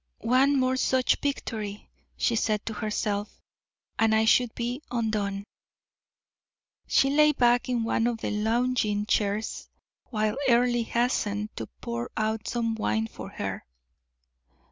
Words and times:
"One 0.25 0.59
more 0.59 0.77
such 0.77 1.17
victory," 1.21 1.87
she 2.17 2.35
said 2.35 2.65
to 2.65 2.73
herself, 2.73 3.39
"and 3.99 4.15
I 4.15 4.25
should 4.25 4.55
be 4.55 4.81
undone." 4.89 5.43
She 6.87 7.11
lay 7.11 7.33
back 7.33 7.69
in 7.69 7.83
one 7.83 8.07
of 8.07 8.17
the 8.17 8.31
lounging 8.31 9.05
chairs, 9.05 9.69
while 10.05 10.37
Earle 10.49 10.83
hastened 10.83 11.55
to 11.55 11.67
pour 11.81 12.09
out 12.17 12.47
some 12.47 12.73
wine 12.73 13.05
for 13.05 13.29
her. 13.29 13.63